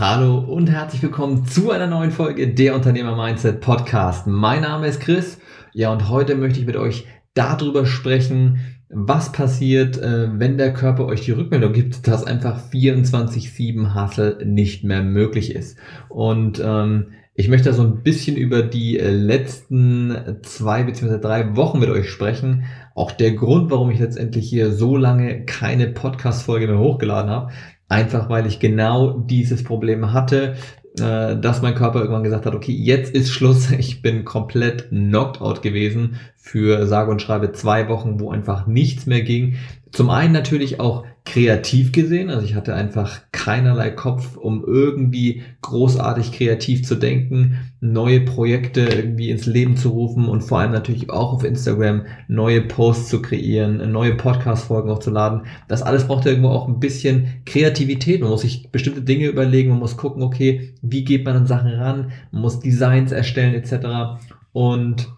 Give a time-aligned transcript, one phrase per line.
[0.00, 4.28] Hallo und herzlich willkommen zu einer neuen Folge der Unternehmer Mindset Podcast.
[4.28, 5.40] Mein Name ist Chris.
[5.72, 11.06] Ja, und heute möchte ich mit euch darüber sprechen, was passiert, äh, wenn der Körper
[11.06, 15.76] euch die Rückmeldung gibt, dass einfach 24-7 Hustle nicht mehr möglich ist.
[16.08, 21.18] Und ähm, ich möchte so ein bisschen über die äh, letzten zwei bzw.
[21.18, 22.66] drei Wochen mit euch sprechen.
[22.94, 27.52] Auch der Grund, warum ich letztendlich hier so lange keine Podcast-Folge mehr hochgeladen habe.
[27.88, 30.56] Einfach weil ich genau dieses Problem hatte,
[31.00, 35.40] äh, dass mein Körper irgendwann gesagt hat, okay, jetzt ist Schluss, ich bin komplett knocked
[35.40, 39.56] out gewesen für sage und schreibe zwei Wochen, wo einfach nichts mehr ging.
[39.90, 46.32] Zum einen natürlich auch kreativ gesehen, also ich hatte einfach keinerlei Kopf, um irgendwie großartig
[46.32, 51.34] kreativ zu denken, neue Projekte irgendwie ins Leben zu rufen und vor allem natürlich auch
[51.34, 55.42] auf Instagram neue Posts zu kreieren, neue Podcast-Folgen hochzuladen.
[55.68, 58.22] Das alles braucht irgendwo auch ein bisschen Kreativität.
[58.22, 61.72] Man muss sich bestimmte Dinge überlegen, man muss gucken, okay, wie geht man an Sachen
[61.72, 64.18] ran, man muss Designs erstellen etc.
[64.52, 65.17] Und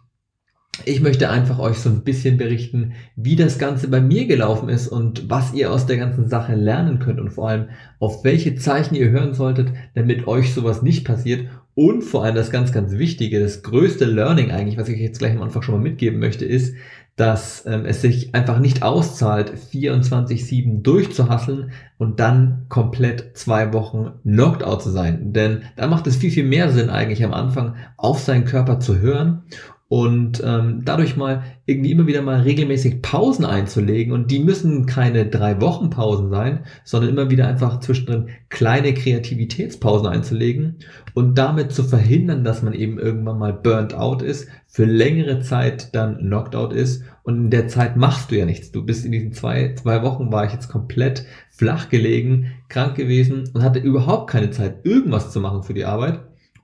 [0.85, 4.89] ich möchte einfach euch so ein bisschen berichten, wie das Ganze bei mir gelaufen ist
[4.89, 8.95] und was ihr aus der ganzen Sache lernen könnt und vor allem auf welche Zeichen
[8.95, 11.47] ihr hören solltet, damit euch sowas nicht passiert.
[11.75, 15.35] Und vor allem das ganz, ganz Wichtige, das größte Learning eigentlich, was ich jetzt gleich
[15.35, 16.75] am Anfang schon mal mitgeben möchte, ist,
[17.17, 24.65] dass ähm, es sich einfach nicht auszahlt, 24-7 durchzuhasseln und dann komplett zwei Wochen knocked
[24.65, 25.33] out zu sein.
[25.33, 29.01] Denn da macht es viel, viel mehr Sinn eigentlich am Anfang auf seinen Körper zu
[29.01, 29.43] hören
[29.91, 35.27] und ähm, dadurch mal irgendwie immer wieder mal regelmäßig Pausen einzulegen und die müssen keine
[35.27, 40.77] drei Wochen Pausen sein, sondern immer wieder einfach zwischendrin kleine Kreativitätspausen einzulegen
[41.15, 45.93] und damit zu verhindern, dass man eben irgendwann mal burnt out ist, für längere Zeit
[45.93, 48.71] dann knocked out ist und in der Zeit machst du ja nichts.
[48.71, 53.51] Du bist in diesen zwei, zwei Wochen war ich jetzt komplett flach gelegen, krank gewesen
[53.55, 56.21] und hatte überhaupt keine Zeit, irgendwas zu machen für die Arbeit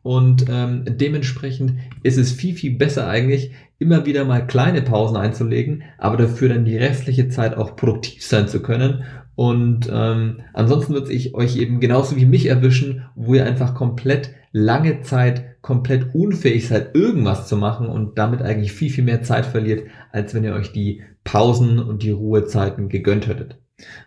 [0.06, 3.50] und ähm, dementsprechend ist es viel, viel besser eigentlich,
[3.80, 8.46] immer wieder mal kleine Pausen einzulegen, aber dafür dann die restliche Zeit auch produktiv sein
[8.46, 9.02] zu können.
[9.34, 14.30] Und ähm, ansonsten wird ich euch eben genauso wie mich erwischen, wo ihr einfach komplett
[14.52, 19.44] lange Zeit komplett unfähig seid, irgendwas zu machen und damit eigentlich viel, viel mehr Zeit
[19.44, 23.58] verliert, als wenn ihr euch die Pausen und die Ruhezeiten gegönnt hättet.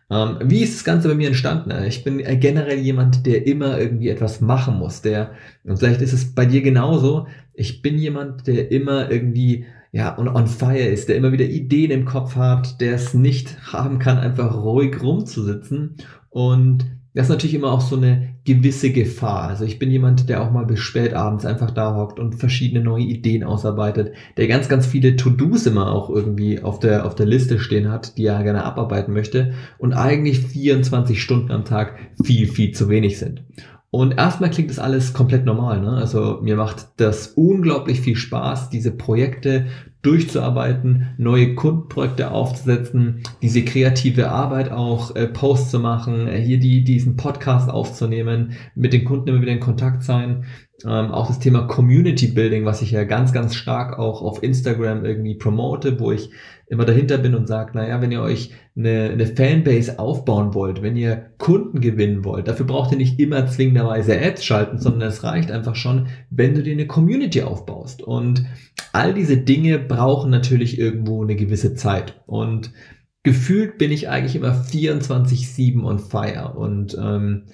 [0.09, 1.71] Ähm, wie ist das Ganze bei mir entstanden?
[1.83, 5.01] Ich bin generell jemand, der immer irgendwie etwas machen muss.
[5.01, 5.31] Der,
[5.63, 7.27] und vielleicht ist es bei dir genauso.
[7.53, 11.91] Ich bin jemand, der immer irgendwie ja, on, on fire ist, der immer wieder Ideen
[11.91, 15.95] im Kopf hat, der es nicht haben kann, einfach ruhig rumzusitzen
[16.29, 19.43] und das ist natürlich immer auch so eine gewisse Gefahr.
[19.43, 22.83] Also ich bin jemand, der auch mal bis spät abends einfach da hockt und verschiedene
[22.83, 27.27] neue Ideen ausarbeitet, der ganz, ganz viele To-Dos immer auch irgendwie auf der, auf der
[27.27, 31.93] Liste stehen hat, die er gerne abarbeiten möchte und eigentlich 24 Stunden am Tag
[32.23, 33.43] viel, viel zu wenig sind.
[33.91, 35.81] Und erstmal klingt das alles komplett normal.
[35.81, 35.91] Ne?
[35.91, 39.67] Also mir macht das unglaublich viel Spaß, diese Projekte
[40.01, 46.83] durchzuarbeiten, neue Kundenprojekte aufzusetzen, diese kreative Arbeit auch äh, Posts zu machen, äh, hier die,
[46.83, 50.45] diesen Podcast aufzunehmen, mit den Kunden immer wieder in Kontakt sein.
[50.85, 55.03] Ähm, auch das Thema Community Building, was ich ja ganz, ganz stark auch auf Instagram
[55.03, 56.29] irgendwie promote, wo ich
[56.67, 60.95] immer dahinter bin und sage, naja, wenn ihr euch eine, eine Fanbase aufbauen wollt, wenn
[60.95, 65.51] ihr Kunden gewinnen wollt, dafür braucht ihr nicht immer zwingenderweise Ads schalten, sondern es reicht
[65.51, 68.03] einfach schon, wenn du dir eine Community aufbaust.
[68.03, 68.45] Und
[68.93, 72.21] all diese Dinge brauchen natürlich irgendwo eine gewisse Zeit.
[72.27, 72.71] Und
[73.23, 76.53] gefühlt bin ich eigentlich immer 24-7 on fire.
[76.55, 77.45] Und ähm,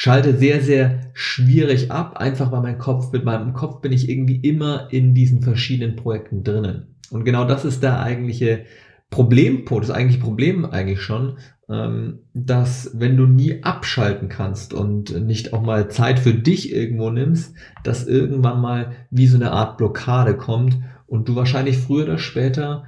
[0.00, 4.36] schalte sehr, sehr schwierig ab, einfach weil mein Kopf, mit meinem Kopf bin ich irgendwie
[4.36, 6.94] immer in diesen verschiedenen Projekten drinnen.
[7.10, 8.64] Und genau das ist der eigentliche
[9.10, 11.36] Problempunkt, das eigentliche Problem eigentlich schon,
[11.68, 17.10] ähm, dass wenn du nie abschalten kannst und nicht auch mal Zeit für dich irgendwo
[17.10, 17.52] nimmst,
[17.84, 22.84] dass irgendwann mal wie so eine Art Blockade kommt und du wahrscheinlich früher oder später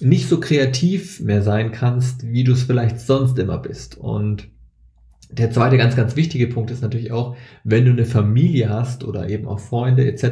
[0.00, 3.96] nicht so kreativ mehr sein kannst, wie du es vielleicht sonst immer bist.
[3.96, 4.48] Und
[5.30, 9.28] der zweite ganz, ganz wichtige Punkt ist natürlich auch, wenn du eine Familie hast oder
[9.28, 10.24] eben auch Freunde etc.,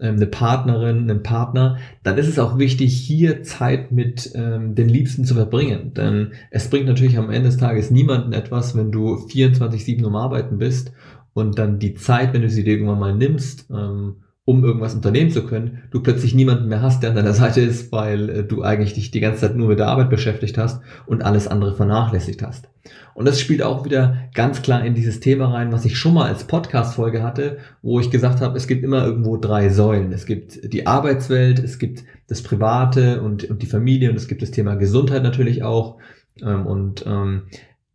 [0.00, 4.88] ähm, eine Partnerin, einen Partner, dann ist es auch wichtig, hier Zeit mit ähm, den
[4.88, 5.94] Liebsten zu verbringen.
[5.94, 10.58] Denn es bringt natürlich am Ende des Tages niemanden etwas, wenn du 24-7 um Arbeiten
[10.58, 10.92] bist
[11.32, 15.30] und dann die Zeit, wenn du sie dir irgendwann mal nimmst, ähm, um irgendwas unternehmen
[15.30, 18.62] zu können, du plötzlich niemanden mehr hast, der an deiner Seite ist, weil äh, du
[18.62, 22.42] eigentlich dich die ganze Zeit nur mit der Arbeit beschäftigt hast und alles andere vernachlässigt
[22.42, 22.68] hast.
[23.14, 26.26] Und das spielt auch wieder ganz klar in dieses Thema rein, was ich schon mal
[26.26, 30.12] als Podcast-Folge hatte, wo ich gesagt habe, es gibt immer irgendwo drei Säulen.
[30.12, 34.40] Es gibt die Arbeitswelt, es gibt das Private und, und die Familie und es gibt
[34.42, 35.98] das Thema Gesundheit natürlich auch.
[36.42, 37.42] Ähm, und ähm,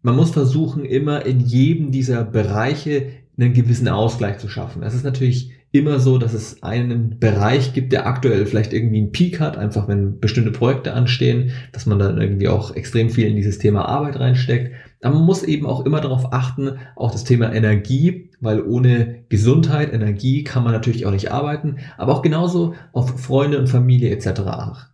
[0.03, 3.07] man muss versuchen, immer in jedem dieser Bereiche
[3.37, 4.83] einen gewissen Ausgleich zu schaffen.
[4.83, 9.11] Es ist natürlich immer so, dass es einen Bereich gibt, der aktuell vielleicht irgendwie einen
[9.11, 13.35] Peak hat, einfach wenn bestimmte Projekte anstehen, dass man dann irgendwie auch extrem viel in
[13.35, 14.73] dieses Thema Arbeit reinsteckt.
[15.13, 20.43] Man muss eben auch immer darauf achten, auch das Thema Energie, weil ohne Gesundheit, Energie
[20.43, 24.41] kann man natürlich auch nicht arbeiten, aber auch genauso auf Freunde und Familie etc.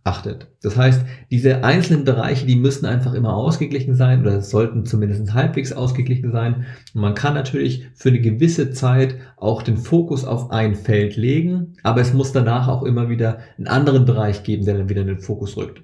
[0.04, 0.48] achtet.
[0.62, 5.72] Das heißt, diese einzelnen Bereiche, die müssen einfach immer ausgeglichen sein oder sollten zumindest halbwegs
[5.72, 6.66] ausgeglichen sein.
[6.94, 11.74] Und man kann natürlich für eine gewisse Zeit auch den Fokus auf ein Feld legen,
[11.82, 15.08] aber es muss danach auch immer wieder einen anderen Bereich geben, der dann wieder in
[15.08, 15.82] den Fokus rückt.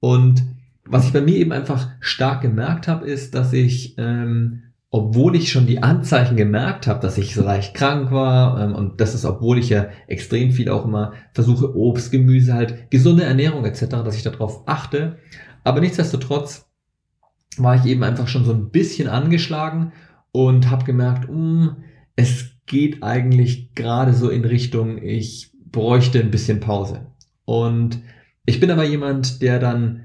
[0.00, 0.42] Und
[0.84, 5.50] was ich bei mir eben einfach stark gemerkt habe, ist, dass ich, ähm, obwohl ich
[5.50, 9.24] schon die Anzeichen gemerkt habe, dass ich so leicht krank war, ähm, und das ist,
[9.24, 14.16] obwohl ich ja extrem viel auch immer versuche, Obst, Gemüse, halt gesunde Ernährung etc., dass
[14.16, 15.18] ich darauf achte.
[15.64, 16.66] Aber nichtsdestotrotz
[17.56, 19.92] war ich eben einfach schon so ein bisschen angeschlagen
[20.32, 21.76] und habe gemerkt, mh, hm,
[22.16, 27.06] es geht eigentlich gerade so in Richtung, ich bräuchte ein bisschen Pause.
[27.44, 28.00] Und
[28.44, 30.01] ich bin aber jemand, der dann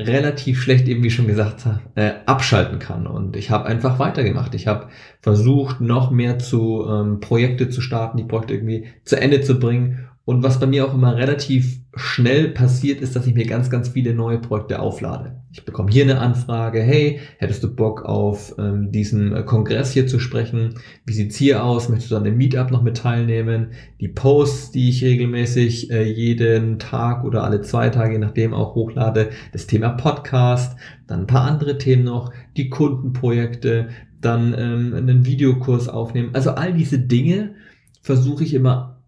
[0.00, 3.06] relativ schlecht, eben wie schon gesagt äh, abschalten kann.
[3.06, 4.54] Und ich habe einfach weitergemacht.
[4.54, 4.88] Ich habe
[5.20, 10.09] versucht, noch mehr zu ähm, Projekte zu starten, die Projekte irgendwie zu Ende zu bringen
[10.24, 13.88] und was bei mir auch immer relativ schnell passiert, ist, dass ich mir ganz, ganz
[13.88, 15.42] viele neue Projekte auflade.
[15.50, 20.06] Ich bekomme hier eine Anfrage, hey, hättest du Bock auf ähm, diesen äh, Kongress hier
[20.06, 20.74] zu sprechen?
[21.04, 21.88] Wie sieht's hier aus?
[21.88, 23.72] Möchtest du an dem Meetup noch mit teilnehmen?
[24.00, 28.76] Die Posts, die ich regelmäßig äh, jeden Tag oder alle zwei Tage, je nachdem auch
[28.76, 30.78] hochlade, das Thema Podcast,
[31.08, 33.88] dann ein paar andere Themen noch, die Kundenprojekte,
[34.20, 36.30] dann ähm, einen Videokurs aufnehmen.
[36.34, 37.54] Also all diese Dinge
[38.02, 38.99] versuche ich immer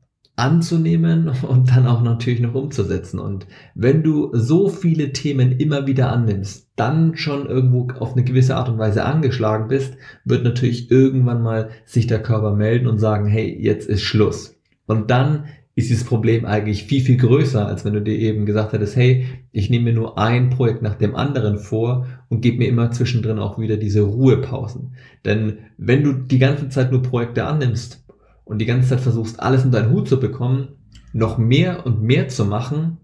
[0.43, 3.19] anzunehmen und dann auch natürlich noch umzusetzen.
[3.19, 8.57] Und wenn du so viele Themen immer wieder annimmst, dann schon irgendwo auf eine gewisse
[8.57, 13.27] Art und Weise angeschlagen bist, wird natürlich irgendwann mal sich der Körper melden und sagen,
[13.27, 14.57] hey, jetzt ist Schluss.
[14.87, 15.45] Und dann
[15.75, 19.27] ist dieses Problem eigentlich viel, viel größer, als wenn du dir eben gesagt hättest, hey,
[19.53, 23.39] ich nehme mir nur ein Projekt nach dem anderen vor und gebe mir immer zwischendrin
[23.39, 24.97] auch wieder diese Ruhepausen.
[25.25, 28.02] Denn wenn du die ganze Zeit nur Projekte annimmst,
[28.45, 30.69] und die ganze Zeit versuchst, alles in deinen Hut zu bekommen,
[31.13, 32.99] noch mehr und mehr zu machen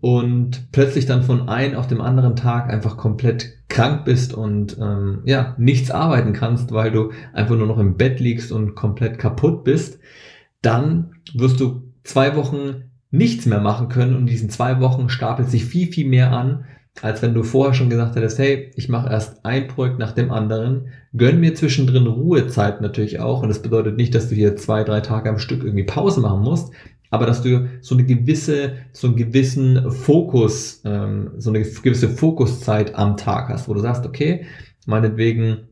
[0.00, 5.20] und plötzlich dann von einem auf dem anderen Tag einfach komplett krank bist und ähm,
[5.24, 9.64] ja, nichts arbeiten kannst, weil du einfach nur noch im Bett liegst und komplett kaputt
[9.64, 10.00] bist,
[10.62, 15.50] dann wirst du zwei Wochen nichts mehr machen können und in diesen zwei Wochen stapelt
[15.50, 16.64] sich viel, viel mehr an,
[17.02, 20.30] als wenn du vorher schon gesagt hättest, hey, ich mache erst ein Projekt nach dem
[20.30, 23.42] anderen, gönn mir zwischendrin Ruhezeit natürlich auch.
[23.42, 26.42] Und das bedeutet nicht, dass du hier zwei, drei Tage am Stück irgendwie Pause machen
[26.42, 26.72] musst,
[27.10, 32.94] aber dass du so eine gewisse, so einen gewissen Fokus, ähm, so eine gewisse Fokuszeit
[32.94, 34.46] am Tag hast, wo du sagst, okay,
[34.86, 35.68] meinetwegen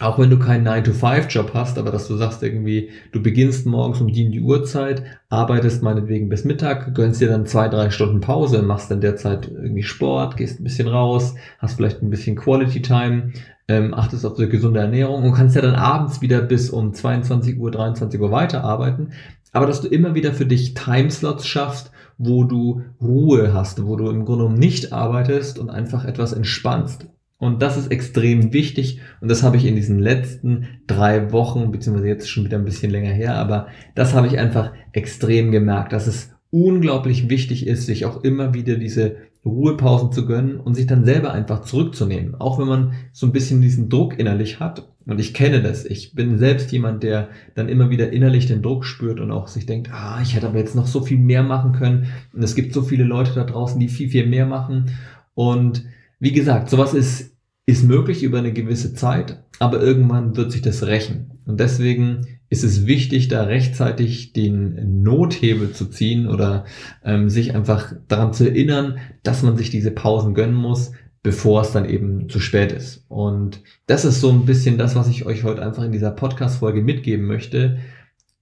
[0.00, 4.08] auch wenn du keinen 9-to-5-Job hast, aber dass du sagst irgendwie, du beginnst morgens um
[4.08, 8.90] die, die Uhrzeit, arbeitest meinetwegen bis Mittag, gönnst dir dann zwei, drei Stunden Pause, machst
[8.90, 13.32] dann derzeit irgendwie Sport, gehst ein bisschen raus, hast vielleicht ein bisschen Quality Time,
[13.68, 17.58] ähm, achtest auf die gesunde Ernährung und kannst ja dann abends wieder bis um 22
[17.58, 19.12] Uhr, 23 Uhr weiterarbeiten.
[19.52, 24.10] Aber dass du immer wieder für dich Timeslots schaffst, wo du Ruhe hast, wo du
[24.10, 27.06] im Grunde genommen nicht arbeitest und einfach etwas entspannst.
[27.38, 32.08] Und das ist extrem wichtig und das habe ich in diesen letzten drei Wochen, beziehungsweise
[32.08, 36.06] jetzt schon wieder ein bisschen länger her, aber das habe ich einfach extrem gemerkt, dass
[36.06, 41.04] es unglaublich wichtig ist, sich auch immer wieder diese Ruhepausen zu gönnen und sich dann
[41.04, 42.34] selber einfach zurückzunehmen.
[42.36, 44.88] Auch wenn man so ein bisschen diesen Druck innerlich hat.
[45.04, 45.84] Und ich kenne das.
[45.84, 49.66] Ich bin selbst jemand, der dann immer wieder innerlich den Druck spürt und auch sich
[49.66, 52.06] denkt, ah, ich hätte aber jetzt noch so viel mehr machen können.
[52.32, 54.92] Und es gibt so viele Leute da draußen, die viel, viel mehr machen.
[55.34, 55.84] Und
[56.18, 60.86] wie gesagt, sowas ist, ist möglich über eine gewisse Zeit, aber irgendwann wird sich das
[60.86, 61.38] rächen.
[61.46, 66.64] Und deswegen ist es wichtig, da rechtzeitig den Nothebel zu ziehen oder
[67.04, 70.92] ähm, sich einfach daran zu erinnern, dass man sich diese Pausen gönnen muss,
[71.22, 73.04] bevor es dann eben zu spät ist.
[73.08, 76.82] Und das ist so ein bisschen das, was ich euch heute einfach in dieser Podcast-Folge
[76.82, 77.78] mitgeben möchte.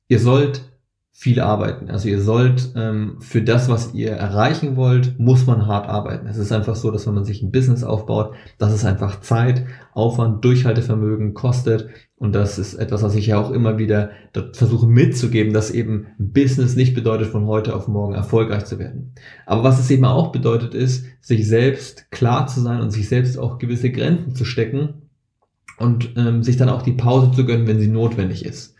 [0.08, 0.62] Ihr sollt
[1.14, 1.90] viel arbeiten.
[1.90, 6.26] Also ihr sollt ähm, für das, was ihr erreichen wollt, muss man hart arbeiten.
[6.26, 9.66] Es ist einfach so, dass wenn man sich ein Business aufbaut, dass es einfach Zeit,
[9.92, 11.90] Aufwand, Durchhaltevermögen kostet.
[12.16, 14.10] Und das ist etwas, was ich ja auch immer wieder
[14.54, 19.14] versuche mitzugeben, dass eben Business nicht bedeutet, von heute auf morgen erfolgreich zu werden.
[19.44, 23.38] Aber was es eben auch bedeutet, ist, sich selbst klar zu sein und sich selbst
[23.38, 25.10] auch gewisse Grenzen zu stecken
[25.76, 28.71] und ähm, sich dann auch die Pause zu gönnen, wenn sie notwendig ist.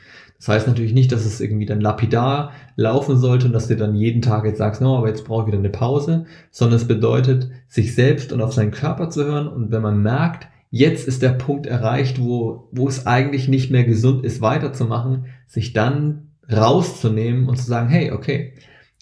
[0.42, 3.94] Das heißt natürlich nicht, dass es irgendwie dann lapidar laufen sollte und dass du dann
[3.94, 7.48] jeden Tag jetzt sagst, no, aber jetzt brauche ich wieder eine Pause, sondern es bedeutet,
[7.68, 11.28] sich selbst und auf seinen Körper zu hören und wenn man merkt, jetzt ist der
[11.28, 17.56] Punkt erreicht, wo, wo es eigentlich nicht mehr gesund ist, weiterzumachen, sich dann rauszunehmen und
[17.56, 18.54] zu sagen, hey, okay,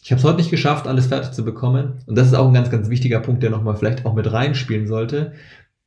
[0.02, 2.00] ich habe es heute nicht geschafft, alles fertig zu bekommen.
[2.04, 4.86] Und das ist auch ein ganz, ganz wichtiger Punkt, der nochmal vielleicht auch mit reinspielen
[4.86, 5.32] sollte,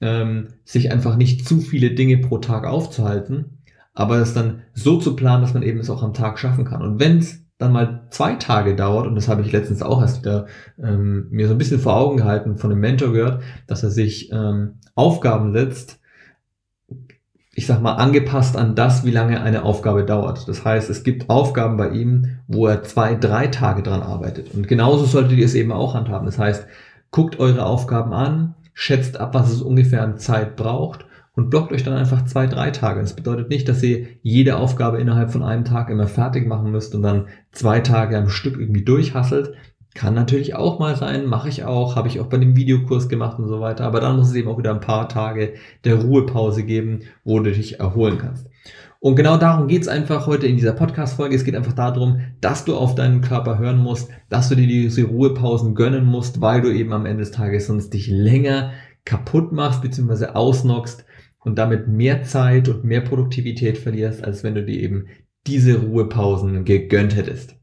[0.01, 3.60] ähm, sich einfach nicht zu viele Dinge pro Tag aufzuhalten,
[3.93, 6.81] aber es dann so zu planen, dass man eben es auch am Tag schaffen kann.
[6.81, 10.21] Und wenn es dann mal zwei Tage dauert, und das habe ich letztens auch erst
[10.21, 10.47] wieder
[10.81, 14.31] ähm, mir so ein bisschen vor Augen gehalten, von einem Mentor gehört, dass er sich
[14.31, 16.00] ähm, Aufgaben setzt,
[17.55, 20.47] ich sag mal, angepasst an das, wie lange eine Aufgabe dauert.
[20.47, 24.55] Das heißt, es gibt Aufgaben bei ihm, wo er zwei, drei Tage dran arbeitet.
[24.55, 26.25] Und genauso solltet ihr es eben auch handhaben.
[26.25, 26.65] Das heißt,
[27.12, 31.05] guckt eure Aufgaben an, schätzt ab, was es ungefähr an Zeit braucht
[31.36, 33.02] und blockt euch dann einfach zwei, drei Tage.
[33.02, 36.94] Das bedeutet nicht, dass ihr jede Aufgabe innerhalb von einem Tag immer fertig machen müsst
[36.94, 39.54] und dann zwei Tage am Stück irgendwie durchhasselt.
[39.96, 43.40] Kann natürlich auch mal sein, mache ich auch, habe ich auch bei dem Videokurs gemacht
[43.40, 43.86] und so weiter.
[43.86, 47.52] Aber dann muss es eben auch wieder ein paar Tage der Ruhepause geben, wo du
[47.52, 48.48] dich erholen kannst.
[49.00, 51.36] Und genau darum geht's einfach heute in dieser Podcast-Folge.
[51.36, 55.04] Es geht einfach darum, dass du auf deinen Körper hören musst, dass du dir diese
[55.04, 58.72] Ruhepausen gönnen musst, weil du eben am Ende des Tages sonst dich länger
[59.04, 60.28] kaputt machst bzw.
[60.28, 61.06] ausnockst
[61.43, 65.07] und damit mehr Zeit und mehr Produktivität verlierst, als wenn du dir eben
[65.47, 67.55] diese Ruhepausen gegönnt hättest.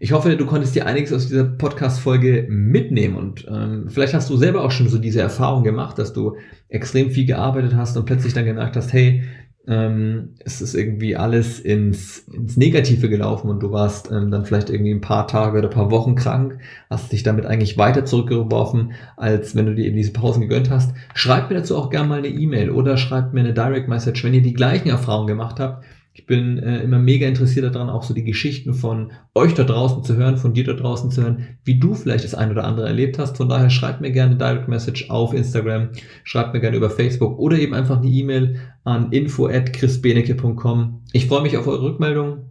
[0.00, 4.36] Ich hoffe, du konntest dir einiges aus dieser Podcast-Folge mitnehmen und ähm, vielleicht hast du
[4.36, 6.36] selber auch schon so diese Erfahrung gemacht, dass du
[6.68, 9.22] extrem viel gearbeitet hast und plötzlich dann gemerkt hast, hey,
[9.66, 14.68] ähm, es ist irgendwie alles ins, ins Negative gelaufen und du warst ähm, dann vielleicht
[14.68, 16.58] irgendwie ein paar Tage oder ein paar Wochen krank,
[16.90, 20.94] hast dich damit eigentlich weiter zurückgeworfen, als wenn du dir eben diese Pausen gegönnt hast.
[21.14, 24.34] Schreib mir dazu auch gerne mal eine E-Mail oder schreib mir eine Direct Message, wenn
[24.34, 25.84] ihr die gleichen Erfahrungen gemacht habt
[26.16, 30.04] ich bin äh, immer mega interessiert daran, auch so die Geschichten von euch da draußen
[30.04, 32.86] zu hören, von dir da draußen zu hören, wie du vielleicht das ein oder andere
[32.86, 33.36] erlebt hast.
[33.36, 35.88] Von daher schreibt mir gerne Direct Message auf Instagram,
[36.22, 41.02] schreibt mir gerne über Facebook oder eben einfach eine E-Mail an info at chrisbenecke.com.
[41.12, 42.44] Ich freue mich auf eure Rückmeldung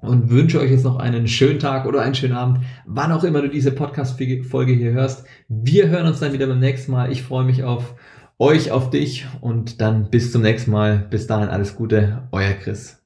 [0.00, 3.42] und wünsche euch jetzt noch einen schönen Tag oder einen schönen Abend, wann auch immer
[3.42, 5.26] du diese Podcast-Folge hier hörst.
[5.48, 7.10] Wir hören uns dann wieder beim nächsten Mal.
[7.10, 7.96] Ich freue mich auf
[8.42, 11.06] euch, auf dich und dann bis zum nächsten Mal.
[11.10, 13.01] Bis dahin alles Gute, euer Chris.